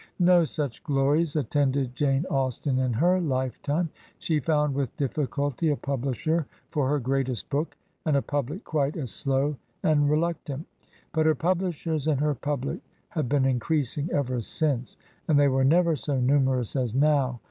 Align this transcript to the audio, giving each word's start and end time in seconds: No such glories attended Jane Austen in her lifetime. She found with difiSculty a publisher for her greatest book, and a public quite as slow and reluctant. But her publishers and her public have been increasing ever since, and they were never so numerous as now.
No 0.17 0.45
such 0.45 0.83
glories 0.83 1.35
attended 1.35 1.93
Jane 1.93 2.25
Austen 2.27 2.79
in 2.79 2.91
her 2.93 3.21
lifetime. 3.21 3.89
She 4.17 4.39
found 4.39 4.73
with 4.73 4.97
difiSculty 4.97 5.71
a 5.71 5.75
publisher 5.75 6.47
for 6.71 6.89
her 6.89 6.97
greatest 6.97 7.51
book, 7.51 7.77
and 8.03 8.17
a 8.17 8.21
public 8.23 8.63
quite 8.63 8.97
as 8.97 9.11
slow 9.11 9.57
and 9.83 10.09
reluctant. 10.09 10.65
But 11.13 11.27
her 11.27 11.35
publishers 11.35 12.07
and 12.07 12.19
her 12.19 12.33
public 12.33 12.81
have 13.09 13.29
been 13.29 13.45
increasing 13.45 14.09
ever 14.11 14.41
since, 14.41 14.97
and 15.27 15.39
they 15.39 15.49
were 15.49 15.63
never 15.63 15.95
so 15.95 16.19
numerous 16.19 16.75
as 16.75 16.95
now. 16.95 17.39